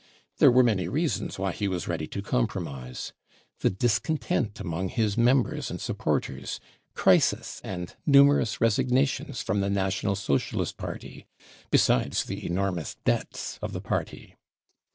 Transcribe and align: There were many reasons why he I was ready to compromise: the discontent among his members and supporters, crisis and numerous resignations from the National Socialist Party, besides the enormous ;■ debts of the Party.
There 0.39 0.49
were 0.51 0.63
many 0.63 0.87
reasons 0.87 1.37
why 1.37 1.51
he 1.51 1.65
I 1.65 1.67
was 1.67 1.87
ready 1.87 2.07
to 2.07 2.23
compromise: 2.23 3.13
the 3.59 3.69
discontent 3.69 4.59
among 4.59 4.89
his 4.89 5.15
members 5.15 5.69
and 5.69 5.79
supporters, 5.79 6.59
crisis 6.95 7.61
and 7.63 7.95
numerous 8.07 8.59
resignations 8.59 9.43
from 9.43 9.61
the 9.61 9.69
National 9.69 10.15
Socialist 10.15 10.75
Party, 10.77 11.27
besides 11.69 12.23
the 12.23 12.43
enormous 12.43 12.95
;■ 12.43 12.95
debts 13.03 13.59
of 13.61 13.73
the 13.73 13.79
Party. 13.81 14.35